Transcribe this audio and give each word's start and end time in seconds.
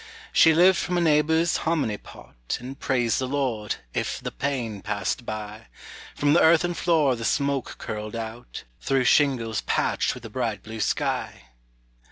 She 0.33 0.51
lived 0.55 0.79
from 0.79 0.97
a 0.97 1.01
neighbor's 1.01 1.57
hominy 1.57 1.97
pot; 1.99 2.57
And 2.59 2.79
praised 2.79 3.19
the 3.19 3.27
Lord, 3.27 3.75
if 3.93 4.19
"the 4.19 4.31
pain" 4.31 4.81
passed 4.81 5.27
by; 5.27 5.67
From 6.15 6.33
the 6.33 6.41
earthen 6.41 6.73
floor 6.73 7.15
the 7.15 7.23
smoke 7.23 7.75
curled 7.77 8.15
out 8.15 8.63
Through 8.79 9.03
shingles 9.03 9.61
patched 9.61 10.15
with 10.15 10.23
the 10.23 10.29
bright 10.31 10.63
blue 10.63 10.79
sky. 10.79 11.49